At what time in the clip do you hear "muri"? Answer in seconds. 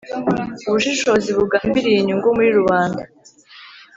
2.35-2.49